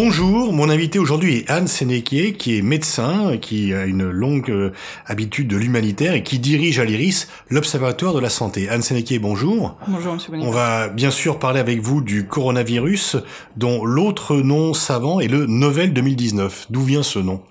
[0.00, 4.70] Bonjour, mon invité aujourd'hui est Anne Sénéquier, qui est médecin, qui a une longue euh,
[5.06, 8.68] habitude de l'humanitaire et qui dirige à l'IRIS l'Observatoire de la santé.
[8.68, 9.76] Anne Sénéquier, bonjour.
[9.88, 13.16] Bonjour, monsieur On va bien sûr parler avec vous du coronavirus,
[13.56, 16.68] dont l'autre nom savant est le Novel 2019.
[16.70, 17.42] D'où vient ce nom?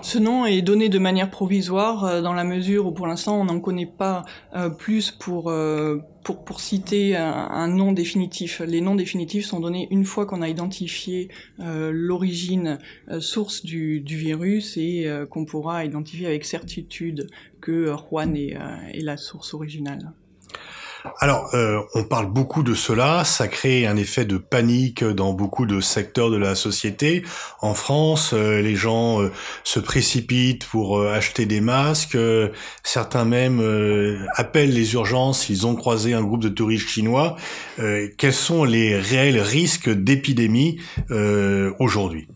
[0.00, 3.44] Ce nom est donné de manière provisoire euh, dans la mesure où pour l'instant on
[3.44, 4.24] n'en connaît pas
[4.56, 8.60] euh, plus pour, euh, pour, citer un, nom définitif.
[8.60, 11.28] Les noms définitifs sont donnés une fois qu'on a identifié
[11.58, 12.78] l'origine
[13.20, 17.28] source du, virus et qu'on pourra identifier avec certitude
[17.60, 18.56] que Juan est
[19.02, 20.12] la source originale.
[21.20, 25.66] Alors, euh, on parle beaucoup de cela, ça crée un effet de panique dans beaucoup
[25.66, 27.24] de secteurs de la société.
[27.60, 29.30] En France, euh, les gens euh,
[29.64, 32.16] se précipitent pour acheter des masques,
[32.82, 33.60] certains même
[34.36, 37.36] appellent les urgences, ils ont croisé un groupe de touristes chinois.
[38.18, 40.80] quels sont les réels risques d'épidémie
[41.78, 42.28] aujourd'hui?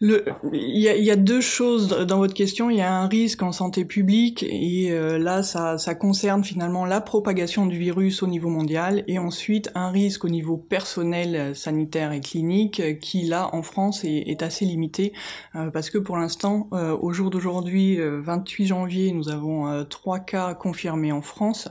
[0.00, 2.70] Il, y a, y, a, deux choses dans votre question.
[2.70, 6.84] Il y a un risque en santé publique et euh, là, ça, ça, concerne finalement
[6.84, 11.54] la propagation du virus au niveau mondial et ensuite un risque au niveau personnel, euh,
[11.54, 15.12] sanitaire et clinique euh, qui là en France est, est assez limité
[15.72, 21.22] parce que pour l'instant, au jour d'aujourd'hui, 28 janvier, nous avons trois cas confirmés en
[21.22, 21.68] France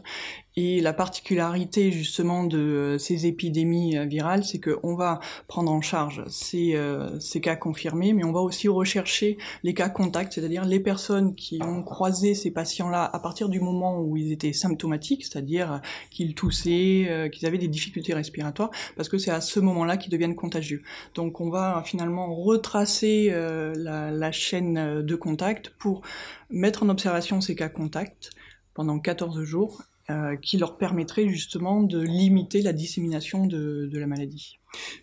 [0.58, 5.81] et la particularité justement de euh, ces épidémies euh, virales, c'est qu'on va prendre en
[5.81, 10.66] charge ces, euh, ces, cas confirmés, mais on va aussi rechercher les cas contacts, c'est-à-dire
[10.66, 15.25] les personnes qui ont croisé ces patients-là à partir du moment où ils étaient symptomatiques,
[15.25, 20.11] c'est-à-dire qu'ils toussaient, qu'ils avaient des difficultés respiratoires, parce que c'est à ce moment-là qu'ils
[20.11, 20.81] deviennent contagieux.
[21.14, 26.02] Donc on va finalement retracer la, la chaîne de contact pour
[26.49, 28.31] mettre en observation ces cas contacts
[28.73, 34.08] pendant 14 jours euh, qui leur permettrait justement de limiter la dissémination de, de la
[34.08, 34.58] maladie.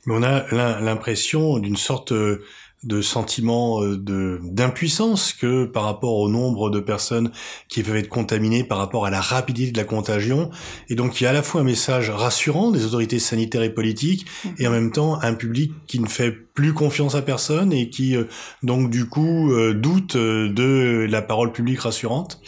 [0.07, 2.43] Mais on a l'impression d'une sorte euh,
[2.85, 7.33] de sentiment euh, de d'impuissance que par rapport au nombre de personnes
[7.69, 10.49] qui peuvent être contaminées, par rapport à la rapidité de la contagion,
[10.89, 13.75] et donc il y a à la fois un message rassurant des autorités sanitaires et
[13.75, 14.49] politiques, mmh.
[14.61, 18.17] et en même temps un public qui ne fait plus confiance à personne et qui
[18.63, 22.41] donc du coup doute de la parole publique rassurante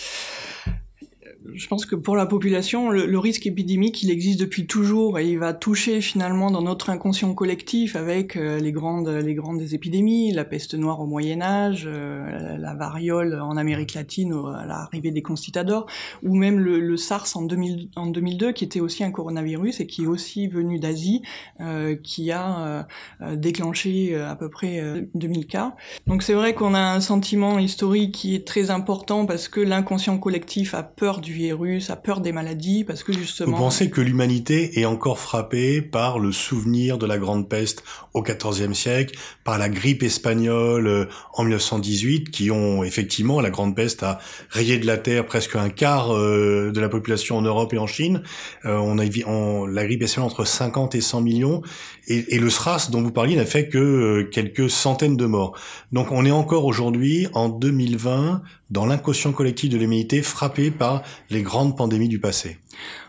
[1.55, 5.39] je pense que pour la population, le, risque épidémique, il existe depuis toujours et il
[5.39, 10.45] va toucher finalement dans notre inconscient collectif avec euh, les grandes, les grandes épidémies, la
[10.45, 15.87] peste noire au Moyen Âge, euh, la, variole en Amérique latine à l'arrivée des conquistadors,
[16.23, 20.05] ou même le, SARS en, 2000, en 2002, qui était aussi un coronavirus et qui
[20.05, 21.23] est aussi venu d'Asie,
[21.61, 22.87] euh, qui a
[23.35, 25.75] déclenché à peu près 2000 cas.
[26.07, 30.19] Donc c'est vrai qu'on a un sentiment historique qui est très important parce que l'inconscient
[30.19, 33.53] collectif a peur du virus, a peur des maladies, parce que justement...
[33.53, 38.23] Vous pensez que l'humanité est encore frappée par le souvenir de la Grande Peste au
[38.23, 41.05] XIVe siècle, par la grippe espagnole euh,
[41.35, 44.19] en 1918, qui ont effectivement, la Grande Peste a
[44.51, 47.87] rayé de la Terre presque un quart euh, de la population en Europe et en
[47.87, 48.23] Chine.
[48.65, 51.63] Euh, on a on, la grippe espagnole entre 50 et 100 millions,
[52.09, 55.59] et, et le SRAS dont vous parliez n'a fait que quelques centaines de morts.
[55.93, 61.43] Donc on est encore aujourd'hui, en 2020, dans l'inconscient collectif de l'humanité, frappé par les
[61.43, 62.59] grandes pandémies du passé.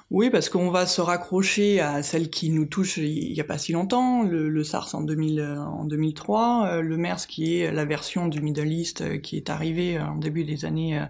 [0.10, 3.58] Oui, parce qu'on va se raccrocher à celle qui nous touche il n'y a pas
[3.58, 8.30] si longtemps, le, SARS en, 2000, en 2003, euh, le MERS qui est la version
[8.30, 11.04] du Middle East euh, qui est arrivée en début des années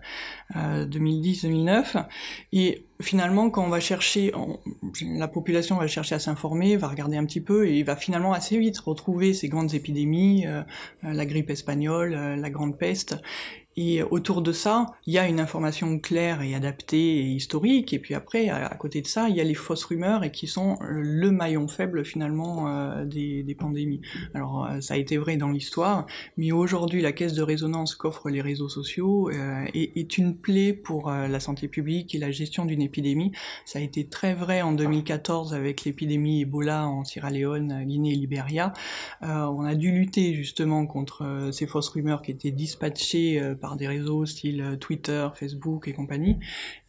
[0.55, 1.97] 2010-2009.
[1.97, 2.01] Euh,
[2.53, 4.31] et finalement, quand on va chercher,
[5.01, 8.57] la population va chercher à s'informer, va regarder un petit peu et va finalement assez
[8.57, 10.45] vite retrouver ces grandes épidémies,
[11.03, 13.17] la grippe espagnole, la grande peste.
[13.79, 17.93] Et autour de ça, il y a une information claire et adaptée et historique.
[17.93, 20.47] Et puis après, à, côté de ça, il y a les fausses rumeurs et qui
[20.47, 24.01] sont le maillon faible finalement euh, des, pandémies.
[24.33, 26.07] Alors euh, ça a été vrai dans l'histoire,
[26.37, 30.73] mais aujourd'hui, la caisse de résonance qu'offrent les réseaux sociaux euh, est, est, une plaie
[30.73, 32.81] pour la santé publique et la gestion d'une
[33.65, 38.15] Ça a été très vrai en 2014 avec l'épidémie Ebola en Sierra Leone, Guinée et
[38.15, 38.73] Libéria.
[39.21, 44.25] on a dû lutter justement contre ces fausses rumeurs qui étaient dispatchées par des réseaux
[44.25, 46.37] style euh, Twitter, Facebook et compagnie,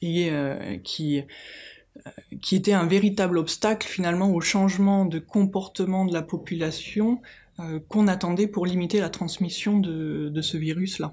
[0.03, 2.11] et euh, qui euh,
[2.41, 7.21] qui était un véritable obstacle finalement au changement de comportement de la population
[7.89, 11.13] qu'on attendait pour limiter la transmission de ce virus-là.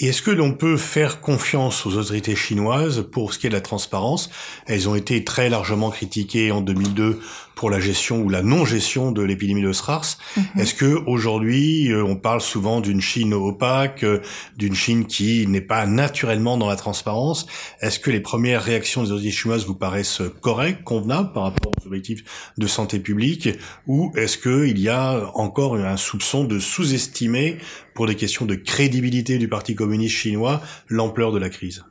[0.00, 3.54] Et est-ce que l'on peut faire confiance aux autorités chinoises pour ce qui est de
[3.54, 4.28] la transparence?
[4.66, 7.20] Elles ont été très largement critiquées en 2002
[7.54, 10.18] pour la gestion ou la non-gestion de l'épidémie de SRAS.
[10.36, 10.44] Mhm.
[10.58, 14.20] Est-ce que aujourd'hui, euh, on parle souvent d'une Chine opaque, euh,
[14.56, 17.46] d'une Chine qui n'est pas naturellement dans la transparence?
[17.80, 21.86] Est-ce que les premières réactions des autorités chinoises vous paraissent correctes, convenables par rapport aux
[21.86, 22.24] objectifs
[22.58, 23.48] de santé publique,
[23.86, 27.58] ou est-ce qu'il y a encore un soupçon de sous-estimer,
[27.94, 31.84] pour des questions de crédibilité du Parti communiste chinois, l'ampleur de la crise?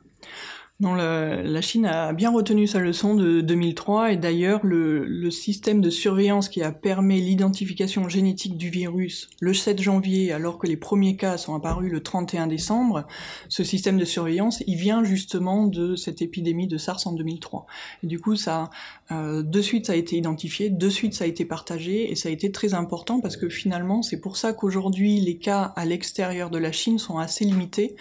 [0.80, 5.80] Non, la, Chine a bien retenu sa leçon de 2003 et d'ailleurs le, le, système
[5.80, 10.76] de surveillance qui a permis l'identification génétique du virus le 7 janvier alors que les
[10.76, 13.06] premiers cas sont apparus le 31 décembre,
[13.48, 17.66] ce système de surveillance il vient justement de cette épidémie de SARS en 2003.
[18.02, 18.70] Et du coup ça
[19.12, 22.30] euh, de suite ça a été identifié, de suite ça a été partagé et ça
[22.30, 26.50] a été très important parce que finalement c'est pour ça qu'aujourd'hui les cas à l'extérieur
[26.50, 27.94] de la Chine sont assez limités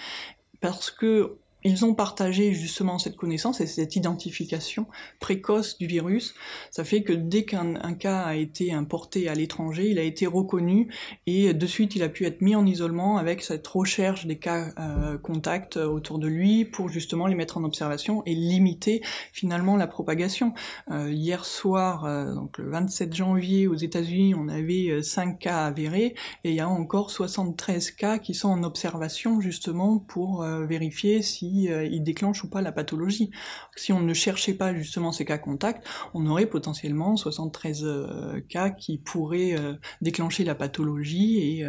[0.59, 4.87] parce que ils ont partagé justement cette connaissance et cette identification
[5.19, 6.33] précoce du virus.
[6.71, 10.93] Ça fait que dès qu'un cas a été importé à l'étranger, il a été reconnu
[11.25, 14.73] et de suite il a pu être mis en isolement avec cette recherche des cas
[14.79, 19.01] euh, contacts autour de lui pour justement les mettre en observation et limiter
[19.31, 20.53] finalement la propagation.
[20.91, 25.65] Euh, hier soir, euh, donc le 27 janvier aux États-Unis, on avait 5 euh, cas
[25.65, 31.21] avérés et il y a encore 73 cas qui sont en observation justement pour vérifier
[31.21, 33.31] si euh, il déclenche ou pas la pathologie.
[33.75, 38.69] Si on ne cherchait pas justement ces cas contacts, on aurait potentiellement 73 euh, cas
[38.69, 41.61] qui pourraient euh, déclencher la pathologie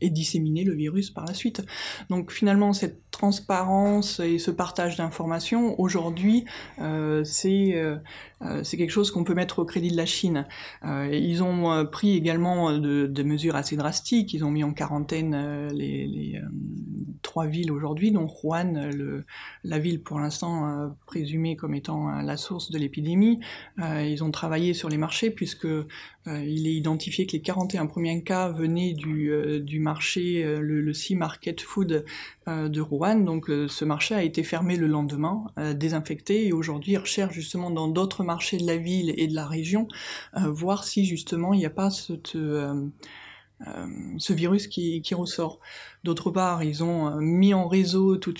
[0.00, 1.62] et, disséminer le virus par la suite.
[2.08, 6.46] Donc finalement, cette transparence et ce partage d'informations, aujourd'hui,
[7.24, 7.74] c'est
[8.42, 10.46] euh, quelque chose qu'on peut mettre au crédit de la Chine.
[10.84, 14.34] Euh, ils ont euh, pris également de, de, mesures assez drastiques.
[14.34, 16.40] Ils ont mis en quarantaine les
[17.26, 19.24] trois villes aujourd'hui, dont Wuhan, le,
[19.64, 23.40] la ville pour l'instant présumée comme étant la source de l'épidémie.
[23.78, 25.66] ils ont travaillé sur les marchés puisque
[26.26, 31.60] il est identifié que les 41 premiers cas venaient du, marché, le, le Sea Market
[31.60, 32.04] Food
[32.46, 33.20] de Wuhan.
[33.24, 35.44] Donc ce marché a été fermé le lendemain,
[35.74, 39.88] désinfecté, et aujourd'hui ils justement dans d'autres marché de la ville et de la région,
[40.36, 41.90] euh, voir si justement il n'y a pas
[42.34, 42.86] euh,
[43.66, 43.86] euh,
[44.18, 45.60] ce virus qui, ressort.
[46.04, 48.34] D'autre part, ils ont mis en réseau tout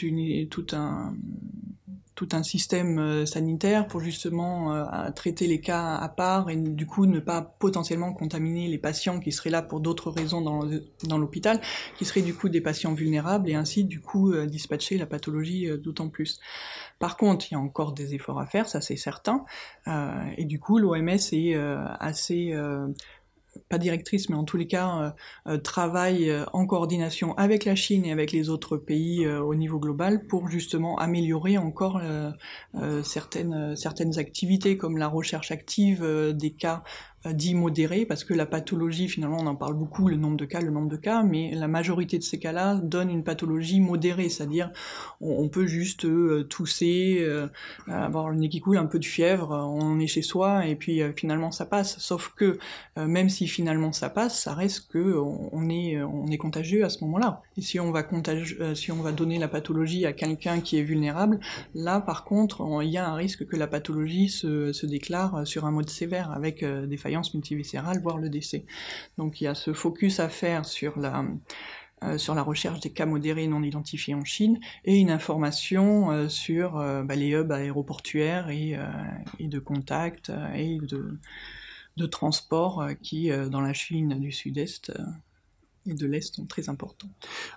[2.32, 7.42] un système sanitaire pour justement traiter les cas à part et du coup ne pas
[7.42, 11.60] potentiellement contaminer les patients qui seraient là pour d'autres raisons dans l'hôpital,
[11.96, 16.08] qui seraient du coup des patients vulnérables et ainsi du coup dispatcher la pathologie d'autant
[16.08, 16.40] plus.
[16.98, 19.44] Par contre, il y a encore des efforts à faire, ça c'est certain.
[19.86, 22.88] Euh, et du coup, l'OMS est euh, assez euh,
[23.68, 25.14] pas directrice, mais en tous les cas,
[25.62, 30.48] travaille en coordination avec la Chine et avec les autres pays au niveau global pour
[30.48, 32.00] justement améliorer encore
[33.02, 36.04] certaines, certaines activités comme la recherche active
[36.34, 36.82] des cas euh,
[37.32, 40.60] dit modéré, parce que la pathologie, finalement, on en parle beaucoup, le nombre de cas,
[40.60, 44.70] le nombre de cas, mais la majorité de ces cas-là donne une pathologie modérée, c'est-à-dire
[45.20, 47.48] on, peut juste euh, tousser, euh,
[47.88, 51.00] avoir le nez qui coule, un peu de fièvre, on est chez soi, et puis
[51.14, 51.98] finalement ça passe.
[51.98, 52.58] Sauf que
[52.96, 57.04] même si finalement ça passe, ça reste que on, est, on est contagieux à ce
[57.04, 57.42] moment-là.
[57.56, 58.06] Et si on va
[58.74, 61.40] si on va donner la pathologie à quelqu'un qui est vulnérable,
[61.74, 65.70] là par contre, il y a un risque que la pathologie se, déclare sur un
[65.70, 68.64] mode sévère avec des faillances multiviscérale, voire le décès.
[69.16, 71.24] Donc il y a ce focus à faire sur la,
[72.04, 77.02] euh, recherche des cas modérés non identifiés en Chine et une information euh, sur euh,
[77.02, 78.76] bah, les hubs aéroportuaires et,
[79.40, 80.78] de contact et
[81.96, 84.92] de transport qui, dans la Chine du Sud-Est,
[85.86, 87.08] et de l'Est sont très importants.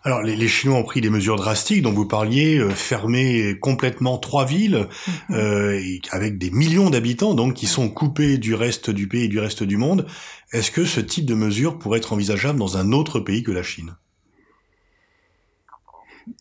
[0.03, 4.45] Alors les, Chinois ont pris des mesures drastiques dont vous parliez, euh, fermer complètement trois
[4.45, 4.88] villes
[5.29, 5.36] mhm.
[5.36, 9.39] euh, avec des millions d'habitants donc qui sont coupés du reste du pays et du
[9.39, 10.05] reste du monde.
[10.51, 13.63] Est-ce que ce type de mesure pourrait être envisageable dans un autre pays que la
[13.63, 13.95] Chine?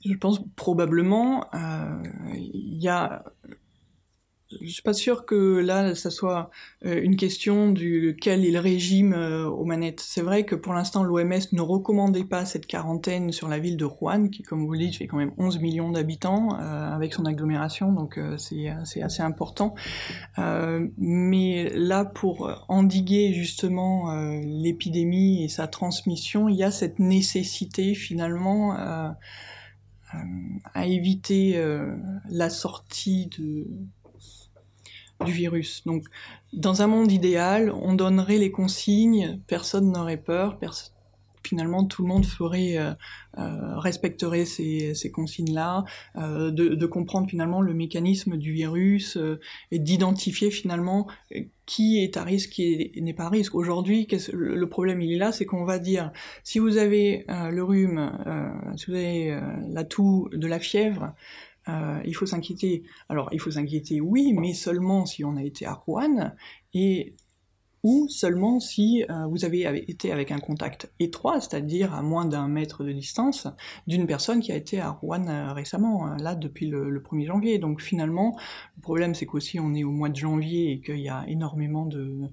[0.04, 1.46] Je pense probablement.
[1.54, 2.02] Euh,
[2.34, 3.24] il y a
[4.62, 6.50] je suis pas sûr que là, ça soit
[6.86, 10.00] euh, une question du quel est le régime euh, aux manettes.
[10.00, 13.84] C'est vrai que pour l'instant, l'OMS ne recommandait pas cette quarantaine sur la ville de
[13.84, 17.26] Rouen, qui, comme vous le dites, fait quand même 11 millions d'habitants euh, avec son
[17.26, 19.74] agglomération, donc c'est assez important.
[20.36, 24.12] mais là, pour endiguer justement
[24.42, 28.74] l'épidémie et sa transmission, il y a cette nécessité finalement
[30.74, 31.62] à éviter
[32.28, 33.66] la sortie de
[35.24, 35.82] du virus.
[35.86, 36.04] Donc,
[36.52, 40.58] dans un monde idéal, on donnerait les consignes, personne n'aurait peur,
[41.42, 42.76] finalement tout le monde ferait
[43.34, 45.84] respecterait ces, ces consignes-là,
[46.16, 49.16] de, de, comprendre finalement le mécanisme du virus
[49.70, 51.06] et d'identifier finalement
[51.64, 53.54] qui est à risque, qui n'est pas à risque.
[53.54, 56.12] Aujourd'hui, le problème il est là, c'est qu'on va dire
[56.44, 58.10] si vous avez le rhume,
[58.76, 61.14] si vous avez la toux, de la fièvre,
[61.68, 62.84] euh, il faut s'inquiéter.
[63.08, 66.32] Alors, il faut s'inquiéter, oui, mais seulement si on a été à Rouen,
[66.74, 67.14] et
[67.84, 72.48] ou seulement si euh, vous avez été avec un contact étroit, c'est-à-dire à moins d'un
[72.48, 73.46] mètre de distance,
[73.86, 77.58] d'une personne qui a été à Rouen euh, récemment, là depuis le, le, 1er janvier.
[77.58, 78.36] Donc finalement,
[78.76, 81.86] le problème c'est qu'aussi on est au mois de janvier et qu'il y a énormément
[81.86, 82.28] de,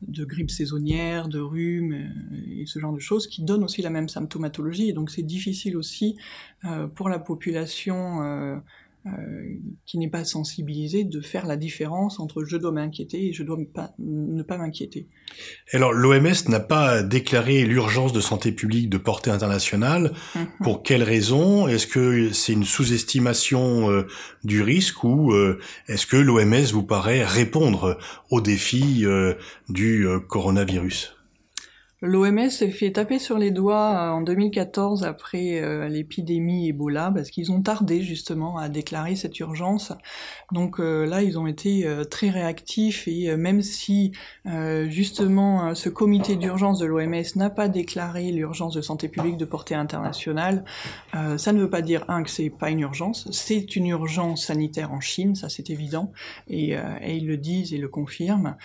[0.00, 3.90] de grippe saisonnière, de rhume euh, et ce genre de choses qui donnent aussi la
[3.90, 4.88] même symptomatologie.
[4.88, 6.16] Et donc c'est difficile aussi
[6.64, 8.62] euh, pour la population
[9.06, 9.10] euh,
[9.84, 13.58] qui n'est pas sensibilisé de faire la différence entre je dois m'inquiéter et je dois
[13.74, 15.08] pas, ne pas m'inquiéter.
[15.72, 20.12] Alors l'OMS n'a pas déclaré l'urgence de santé publique de portée internationale.
[20.36, 20.46] Mhm.
[20.62, 21.66] Pour quelle raison?
[21.66, 24.06] Est-ce que c'est une sous-estimation euh,
[24.44, 27.98] du risque ou euh, est-ce que l'OMS vous paraît répondre
[28.30, 29.04] aux défis
[29.68, 31.16] du coronavirus?
[32.04, 37.30] L'OMS s'est fait taper sur les doigts euh, en 2014 après euh, l'épidémie Ebola parce
[37.30, 39.92] qu'ils ont tardé justement à déclarer cette urgence.
[40.50, 44.12] Donc euh, là, ils ont été très réactifs et même si
[44.88, 49.74] justement ce comité d'urgence de l'OMS n'a pas déclaré l'urgence de santé publique de portée
[49.74, 50.64] internationale,
[51.12, 54.92] ça ne veut pas dire un que c'est pas une urgence, c'est une urgence sanitaire
[54.92, 56.12] en Chine, ça c'est évident
[56.48, 58.56] et, et, ils le disent et le confirment.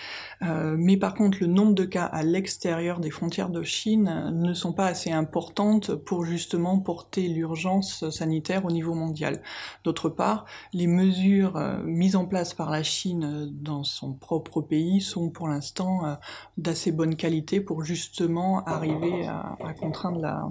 [0.42, 4.74] mais par contre, le nombre de cas à l'extérieur des frontières de Chine ne sont
[4.74, 9.42] pas assez importantes pour justement porter l'urgence sanitaire au niveau mondial.
[9.84, 15.02] D'autre part, les mesures euh, mises en place par la Chine dans son propre pays
[15.02, 16.16] sont pour l'instant euh,
[16.58, 20.50] d'assez bonne qualité pour justement arriver à, à contraindre la,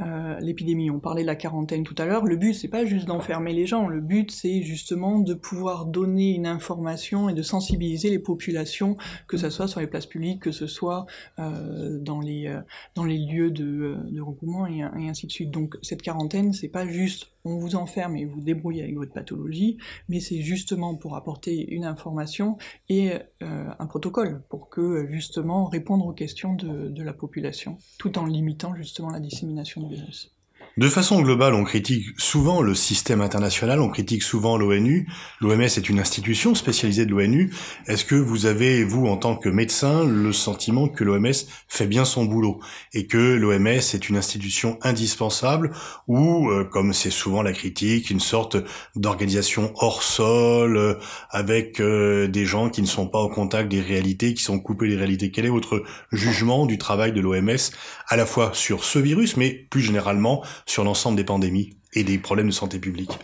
[0.00, 0.90] euh, l'épidémie.
[0.90, 2.24] On parlait de la quarantaine tout à l'heure.
[2.24, 3.88] Le but, c'est pas juste d'enfermer les gens.
[3.88, 8.96] Le but, c'est justement de pouvoir donner une information et de sensibiliser les populations,
[9.28, 11.06] que ce soit sur les places publiques, que ce soit
[11.38, 12.60] euh, dans les euh,
[12.94, 15.50] dans les lieux de, de regroupement et, ainsi de suite.
[15.50, 19.78] Donc cette quarantaine, c'est pas juste on vous enferme et vous débrouillez avec votre pathologie,
[20.08, 22.56] mais c'est justement pour apporter une information
[22.88, 28.18] et euh, un protocole pour que justement répondre aux questions de, de la population, tout
[28.18, 30.33] en limitant justement la dissémination du virus.
[30.76, 35.06] De façon globale, on critique souvent le système international, on critique souvent l'ONU.
[35.40, 37.52] L'OMS est une institution spécialisée de l'ONU.
[37.86, 41.30] Est-ce que vous avez, vous, en tant que médecin, le sentiment que l'OMS
[41.68, 42.58] fait bien son boulot
[42.92, 45.70] et que l'OMS est une institution indispensable
[46.08, 48.56] ou, euh, comme c'est souvent la critique, une sorte
[48.96, 50.94] d'organisation hors sol euh,
[51.30, 54.88] avec euh, des gens qui ne sont pas au contact des réalités, qui sont coupés
[54.88, 55.30] des réalités?
[55.30, 57.70] Quel est votre jugement du travail de l'OMS
[58.08, 62.18] à la fois sur ce virus, mais plus généralement sur l'ensemble des pandémies et des
[62.18, 63.18] problèmes de santé publique.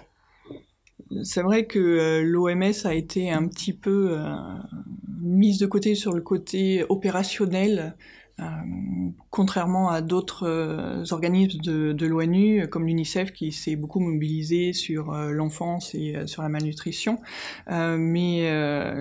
[1.25, 4.37] C'est vrai que euh, l'OMS a été un petit peu euh,
[5.21, 7.97] mise de côté sur le côté opérationnel
[8.39, 8.45] euh,
[9.31, 15.13] contrairement à d'autres euh, organismes de, de l'ONU, comme l'UNICEF, qui s'est beaucoup mobilisé sur
[15.13, 17.19] euh, l'enfance et sur la malnutrition.
[17.69, 18.51] mais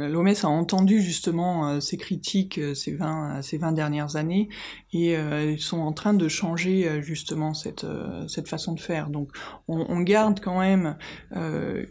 [0.10, 4.50] l'OMS a entendu justement ces critiques ces 20, ces 20 dernières années
[4.94, 7.86] et ils sont en train de changer justement cette,
[8.28, 9.10] cette façon de faire.
[9.10, 9.30] Donc
[9.68, 10.98] on, on garde quand même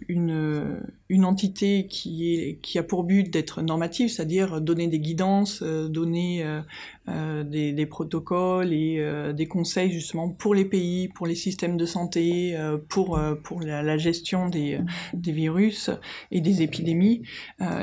[0.09, 5.63] une, une entité qui, est, qui a pour but d'être normative, c'est-à-dire donner des guidances,
[5.63, 6.45] donner
[7.09, 11.77] euh, des, des, protocoles et euh, des conseils justement pour les pays, pour les systèmes
[11.77, 14.81] de santé, euh, pour pour la, gestion des,
[15.15, 15.91] des, virus
[16.31, 17.23] et des épidémies.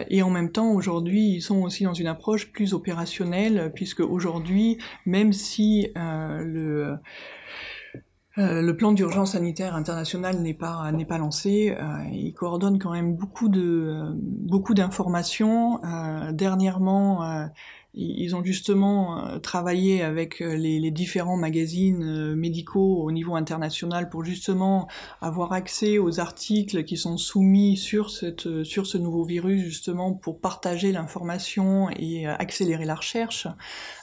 [0.10, 4.78] et en même temps, aujourd'hui, ils sont aussi dans une approche plus opérationnelle, puisque aujourd'hui,
[5.06, 6.98] même si le
[8.38, 11.76] le plan d'urgence sanitaire international n'est pas n'est pas lancé.
[11.80, 15.84] Euh, il coordonne quand même beaucoup de beaucoup d'informations.
[15.86, 17.48] Euh, dernièrement,
[17.96, 24.10] ils ont justement euh, travaillé avec euh, les, différents magazines euh, médicaux au niveau international
[24.10, 24.88] pour justement
[25.22, 30.40] avoir accès aux articles qui sont soumis sur cette sur ce nouveau virus justement pour
[30.40, 33.48] partager l'information et accélérer la recherche.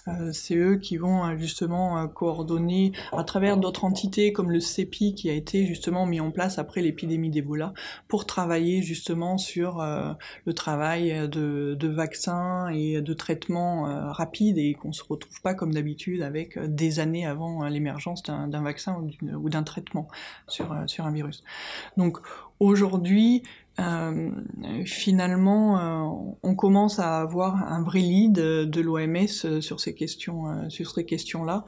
[0.09, 4.59] Euh, c'est eux qui vont euh, justement euh, coordonner à travers d'autres entités comme le
[4.59, 7.73] CEPI qui a été justement mis en place après l'épidémie d'Ebola
[8.09, 14.93] pour travailler justement sur le travail de, de, vaccins et de traitements rapides et qu'on
[14.93, 20.09] se retrouve pas comme d'habitude avec des années avant l'émergence d'un vaccin ou d'un traitement
[20.49, 21.43] sur, sur un virus.
[21.97, 22.19] Donc
[22.61, 23.43] aujourd'hui,
[23.81, 24.31] euh,
[24.85, 30.91] finalement, euh, on commence à avoir un vrai lead de l'OMS sur ces questions, sur
[30.91, 31.65] ces questions-là,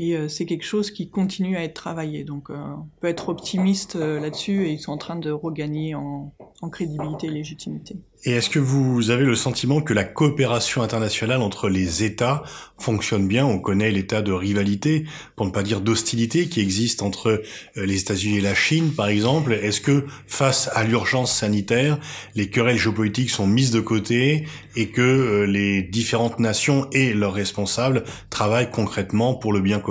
[0.00, 2.24] et c'est quelque chose qui continue à être travaillé.
[2.24, 6.68] Donc, on peut être optimiste là-dessus, et ils sont en train de regagner en, en
[6.68, 7.96] crédibilité et légitimité.
[8.24, 12.42] Et est-ce que vous avez le sentiment que la coopération internationale entre les États
[12.76, 13.46] fonctionne bien?
[13.46, 15.04] On connaît l'état de rivalité,
[15.36, 17.28] pour ne pas dire d'hostilité, qui existe entre
[17.76, 19.52] euh, les États-Unis et la Chine, par exemple.
[19.52, 22.00] Est-ce que face à l'urgence sanitaire,
[22.34, 27.34] les querelles géopolitiques sont mises de côté et que euh, les différentes nations et leurs
[27.34, 29.87] responsables travaillent concrètement pour le bien commun?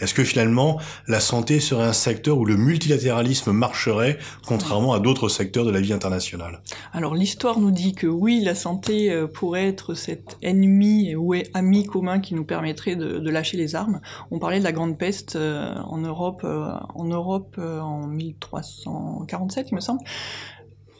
[0.00, 5.28] Est-ce que finalement, la santé serait un secteur où le multilatéralisme marcherait, contrairement à d'autres
[5.28, 6.60] secteurs de la vie internationale?
[6.92, 11.84] Alors l'histoire nous dit que oui, la santé euh, pourrait être cet ennemi ou ami
[11.84, 14.00] commun qui nous permettrait de, lâcher les armes.
[14.30, 20.00] On parlait de la grande peste euh, euh, en Europe en 1347, il me semble.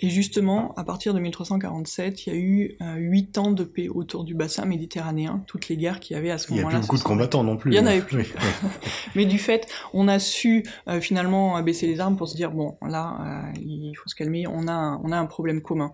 [0.00, 3.88] Et justement, à partir de 1347, il y a eu euh, huit ans de paix
[3.88, 6.69] autour du bassin méditanéen, toutes les guerres qu'il y avait à ce moment-là.
[6.69, 7.73] Il n'y a plus beaucoup de combattants non plus.
[7.73, 8.35] Il y en avait plus.
[9.14, 12.78] Mais du fait, on a su euh, finalement baisser les armes pour se dire bon,
[12.87, 14.47] là, euh, il faut se calmer.
[14.47, 15.92] On a, un, on a un problème commun.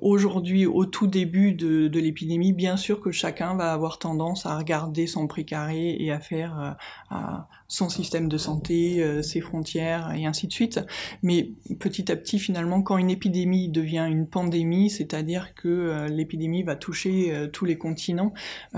[0.00, 4.56] Aujourd'hui, au tout début de, de l'épidémie, bien sûr que chacun va avoir tendance à
[4.58, 6.76] regarder son précaré et à faire
[7.10, 10.80] à, son système de santé, euh, ses frontières et ainsi de suite.
[11.22, 16.62] Mais petit à petit, finalement, quand une épidémie devient une pandémie, c'est-à-dire que euh, l'épidémie
[16.62, 18.32] va toucher euh, tous les continents,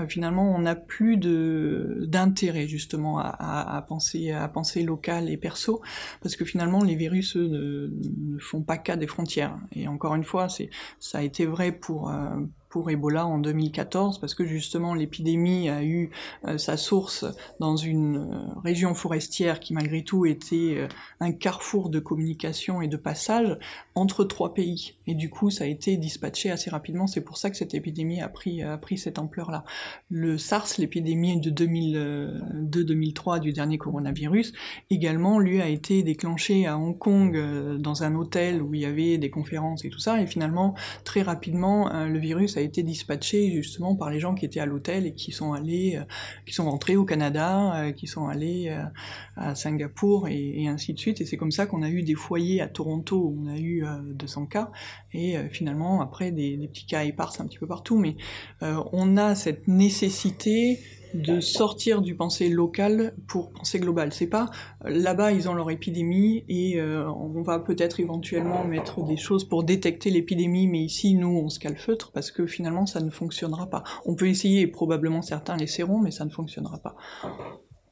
[0.07, 5.81] finalement, on n'a plus d'intérêt justement à, à, penser à penser local et perso,
[6.21, 9.57] parce que finalement, les virus ne, ne, font pas cas des frontières.
[9.73, 12.11] Et encore une fois, c'est ça a été vrai pour
[12.69, 16.09] pour Ebola en 2014 parce que justement l'épidémie a eu
[16.45, 17.25] euh, sa source
[17.59, 20.87] dans une euh, région forestière qui malgré tout était euh,
[21.19, 23.57] un carrefour de communication et de passage
[23.95, 24.95] entre trois pays.
[25.07, 27.07] Et du coup ça a été dispatché assez rapidement.
[27.07, 29.63] C'est pour ça que cette épidémie a pris a pris cette ampleur là
[30.09, 34.53] le SARS l'épidémie de 2002-2003 du dernier coronavirus
[34.89, 39.17] également lui a été déclenché à Hong Kong dans un hôtel où il y avait
[39.17, 40.21] des conférences et tout ça.
[40.21, 44.59] Et finalement très rapidement le virus a été dispatché justement par les gens qui étaient
[44.59, 46.03] à l'hôtel et qui sont allés, euh,
[46.45, 48.83] qui sont rentrés au Canada, euh, qui sont allés euh,
[49.35, 51.21] à Singapour et, ainsi de suite.
[51.21, 54.47] Et c'est comme ça qu'on a eu des foyers à Toronto on a eu 200
[54.47, 54.71] cas
[55.13, 57.97] et finalement après des, des, petits cas éparses un petit peu partout.
[57.97, 58.15] Mais
[58.61, 60.79] on a cette nécessité
[61.21, 64.13] de sortir du pensée local pour penser global.
[64.13, 64.49] C'est pas
[64.85, 69.63] là-bas ils ont leur épidémie et euh, on va peut-être éventuellement mettre des choses pour
[69.63, 73.83] détecter l'épidémie, mais ici nous on se calfeutre parce que finalement ça ne fonctionnera pas.
[74.05, 76.95] On peut essayer et probablement certains l'essaieront, mais ça ne fonctionnera pas.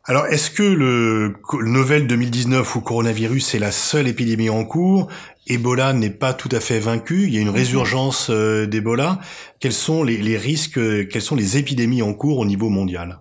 [0.07, 5.07] Alors, est-ce que le, Novel 2019 ou coronavirus est la seule épidémie en cours?
[5.47, 7.23] Ebola n'est pas tout à fait vaincu.
[7.23, 7.55] Il y a une mhm.
[7.55, 9.19] résurgence euh, d'Ebola.
[9.59, 13.19] Quels sont les, risques Quelles sont les épidémies en cours au niveau mondial?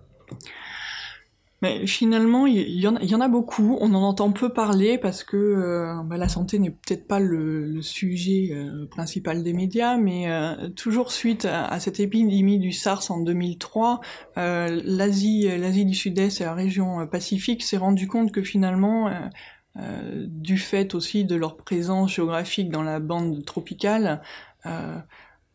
[1.61, 3.77] Mais finalement, il y, en, y, en, a beaucoup.
[3.79, 7.81] On en entend peu parler parce que euh, bah, la santé n'est peut-être pas le,
[7.81, 13.19] sujet euh, principal des médias, mais euh, toujours suite à, cette épidémie du SARS en
[13.21, 14.01] 2003,
[14.35, 19.09] l'Asie, l'Asie du Sud-Est et la région Pacifique s'est rendu compte que finalement,
[20.25, 24.21] du fait aussi de leur présence géographique dans la bande tropicale,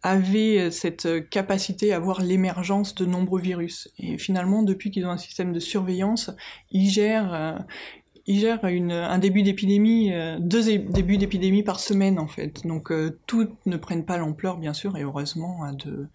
[0.02, 3.90] avaient euh, cette euh, capacité à voir l'émergence de nombreux virus.
[3.98, 6.30] Et finalement, depuis qu'ils ont un système de surveillance,
[6.70, 7.58] ils gèrent, euh,
[8.26, 12.64] ils gèrent une, un début d'épidémie, deux débuts d'épidémie par semaine en fait.
[12.64, 12.92] Donc
[13.26, 16.06] toutes ne prennent pas l'ampleur, bien sûr, et heureusement, hein, de,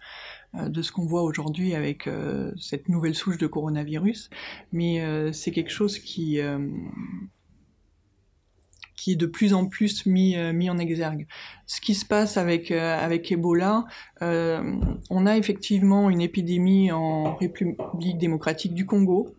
[0.66, 2.08] de ce qu'on voit aujourd'hui avec
[2.58, 4.30] cette nouvelle souche de coronavirus.
[4.72, 6.40] Mais c'est quelque chose qui
[8.96, 11.26] qui est de plus en plus mis, euh, mis en exergue.
[11.66, 13.84] Ce qui se passe avec, euh, avec Ebola,
[14.22, 14.74] euh,
[15.10, 19.36] on a effectivement une épidémie en République démocratique du Congo,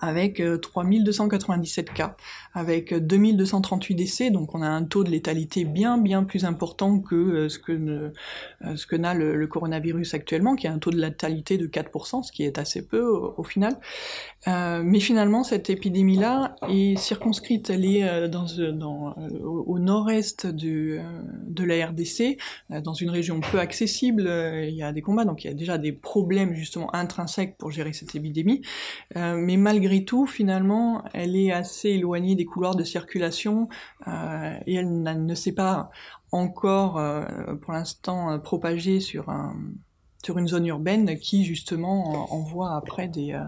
[0.00, 2.16] avec 3297 cas
[2.52, 7.14] avec 2238 décès, donc on a un taux de létalité bien bien plus important que
[7.14, 11.00] euh, ce que euh, ce que n'a le, coronavirus actuellement, qui a un taux de
[11.00, 13.78] létalité de 4%, ce qui est assez peu au, final.
[14.46, 18.04] Euh, mais finalement, cette épidémie-là est circonscrite, elle est
[19.42, 21.00] au, nord-est de,
[21.58, 22.38] la RDC,
[22.84, 24.30] dans une région peu accessible.
[24.68, 27.70] Il y a des combats, donc il y a déjà des problèmes justement intrinsèques pour
[27.70, 28.62] gérer cette épidémie.
[29.72, 33.68] Malgré tout, finalement, elle est assez éloignée des couloirs de circulation
[34.08, 35.90] euh, et elle ne s'est pas
[36.32, 37.22] encore euh,
[37.62, 39.54] pour l'instant euh, propagée sur, un,
[40.24, 43.40] sur une zone urbaine qui justement envoie après des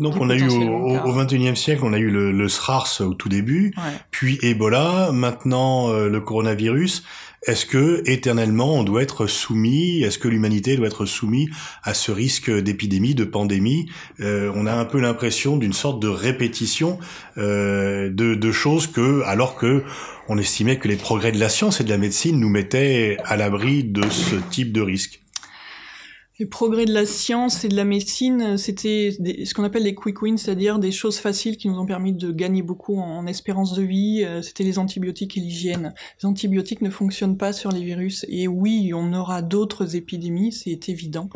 [0.00, 3.28] Donc on a eu au, 21e siècle, on a eu le, le SRARS au tout
[3.28, 3.72] début,
[4.10, 7.04] puis Ebola, maintenant le coronavirus.
[7.46, 11.48] Est-ce que éternellement on doit être soumis Est-ce que l'humanité doit être soumise
[11.82, 13.86] à ce risque d'épidémie, de pandémie?
[14.20, 16.98] Euh, On a un peu l'impression d'une sorte de répétition
[17.38, 19.82] euh, de, de, choses que, alors que
[20.28, 23.36] on estimait que les progrès de la science et de la médecine nous mettaient à
[23.36, 25.20] l'abri de ce type de risque.
[26.40, 29.10] Les progrès de la science et de la médecine, c'était
[29.44, 32.32] ce qu'on appelle les quick wins, c'est-à-dire des choses faciles qui nous ont permis de
[32.32, 34.24] gagner beaucoup en, espérance de vie.
[34.24, 35.92] Euh, c'était les antibiotiques et l'hygiène.
[36.22, 38.24] Les antibiotiques ne fonctionnent pas sur les virus.
[38.30, 41.28] Et oui, on aura d'autres épidémies, c'est évident.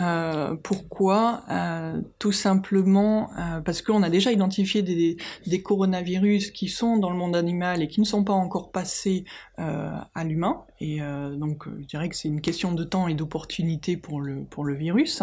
[0.00, 1.44] Euh, pourquoi?
[1.52, 7.10] Euh, Tout simplement euh, parce qu'on a déjà identifié des, des, coronavirus qui sont dans
[7.10, 10.62] le monde animal et qui ne sont pas encore passés euh, à l'humain.
[10.80, 11.00] Et
[11.36, 14.74] donc, je dirais que c'est une question de temps et d'opportunité pour le pour le
[14.74, 15.22] virus.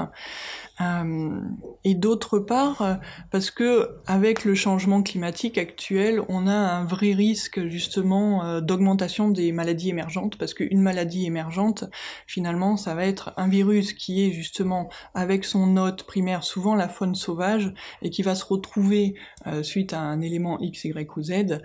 [0.81, 1.39] Euh,
[1.83, 2.95] et d'autre part, euh,
[3.31, 9.29] parce que avec le changement climatique actuel, on a un vrai risque justement euh, d'augmentation
[9.29, 11.85] des maladies émergentes, parce qu'une maladie émergente,
[12.27, 16.89] finalement, ça va être un virus qui est justement avec son hôte primaire, souvent la
[16.89, 19.15] faune sauvage, et qui va se retrouver
[19.61, 21.61] suite à un élément X, Y ou Z,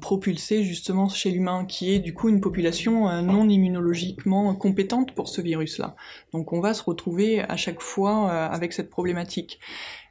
[0.00, 5.40] propulsé justement chez l'humain, qui est du coup une population non immunologiquement compétente pour ce
[5.40, 5.96] virus-là.
[6.32, 9.60] Donc on va se retrouver à chaque fois euh, avec cette problématique.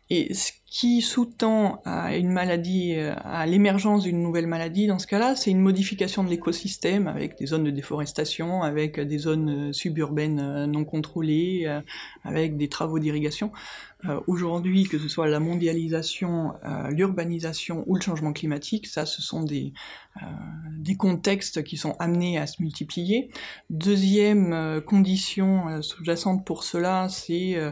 [0.09, 5.05] Et ce qui sous-tend à une maladie, euh, à l'émergence d'une nouvelle maladie, dans ce
[5.05, 9.73] cas-là, c'est une modification de l'écosystème avec des zones de déforestation, avec des zones euh,
[9.73, 11.81] suburbaines non contrôlées,
[12.23, 13.51] avec des travaux d'irrigation.
[14.25, 16.53] Aujourd'hui, que ce soit la mondialisation,
[16.89, 19.73] l'urbanisation ou le changement climatique, ça, ce sont des,
[20.77, 23.29] des contextes qui sont amenés à se multiplier.
[23.69, 27.71] Deuxième condition sous-jacente pour cela, c'est euh,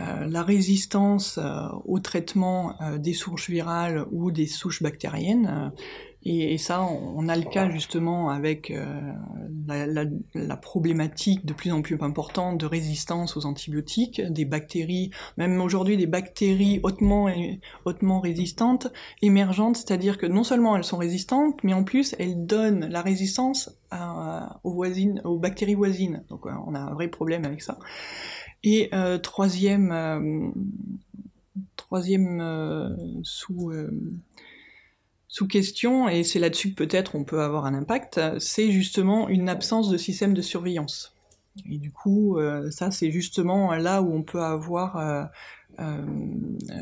[0.00, 5.72] la résistance euh, au traitement euh, des souches virales ou des souches bactériennes.
[6.22, 8.72] Et, ça, on, a le cas justement avec
[9.66, 15.96] la, problématique de plus en plus importante de résistance aux antibiotiques, des bactéries, même aujourd'hui
[15.96, 17.30] des bactéries hautement,
[17.86, 18.88] hautement résistantes,
[19.22, 23.78] émergentes, c'est-à-dire que non seulement elles sont résistantes, mais en plus elles donnent la résistance
[24.62, 26.22] aux, voisines, aux bactéries voisines.
[26.28, 27.78] Donc on a un vrai problème avec ça.
[28.62, 30.50] Et euh, troisième, euh,
[31.76, 33.72] troisième euh, sous,
[35.32, 39.48] sous question, et c'est là-dessus que peut-être on peut avoir un impact, c'est justement une
[39.48, 41.14] absence de système de surveillance.
[41.70, 42.38] Et du coup,
[42.70, 45.30] ça c'est justement là où on peut avoir
[45.78, 46.04] euh,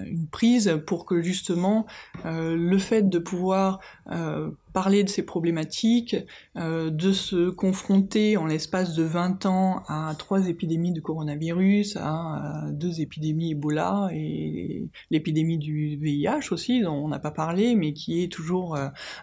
[0.07, 1.87] une prise pour que justement
[2.25, 3.81] euh, le fait de pouvoir
[4.11, 6.17] euh, parler de ces problématiques,
[6.57, 13.01] de se confronter en l'espace de 20 ans à trois épidémies de coronavirus, à deux
[13.01, 18.29] épidémies Ebola et l'épidémie du VIH aussi, dont on n'a pas parlé, mais qui est
[18.29, 18.77] toujours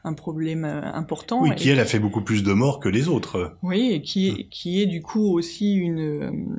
[0.04, 1.42] un problème important.
[1.42, 3.58] Oui, qui elle a fait beaucoup plus de morts que les autres.
[3.62, 6.56] Oui, et qui est, qui est du coup aussi une,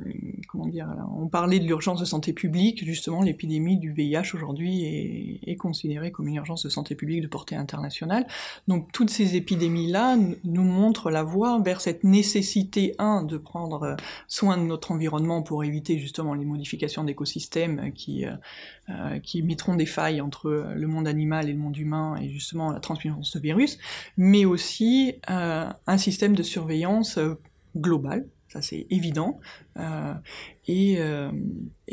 [0.47, 5.51] comment dire, on parlait de l'urgence de santé publique, justement l'épidémie du VIH aujourd'hui est,
[5.51, 8.27] est, considérée comme une urgence de santé publique de portée internationale.
[8.67, 13.95] Donc toutes ces épidémies-là nous montrent la voie vers cette nécessité, un, de prendre
[14.27, 18.31] soin de notre environnement pour éviter justement les modifications d'écosystèmes qui, euh,
[18.89, 22.79] euh mettront des failles entre le monde animal et le monde humain et justement la
[22.79, 23.77] transmission de ce virus,
[24.17, 27.35] mais aussi euh, un système de surveillance euh,
[27.75, 29.39] global ça c'est évident,
[29.77, 30.13] euh,
[30.67, 31.31] et, euh,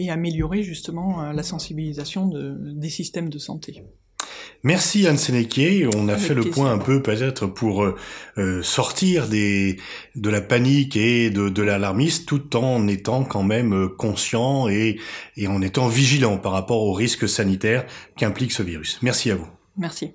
[0.09, 3.85] améliorer justement euh, la sensibilisation de, des systèmes de santé.
[4.65, 5.87] Merci Anne Sénéquier.
[5.95, 9.79] On a fait le point un peu peut-être pour euh, sortir des,
[10.17, 14.99] de la panique et de, de l'alarmisme tout en étant quand même conscient et,
[15.37, 17.85] et en étant vigilant par rapport aux risques sanitaires
[18.17, 18.99] qu'implique ce virus.
[19.03, 19.49] Merci à vous.
[19.77, 20.13] Merci.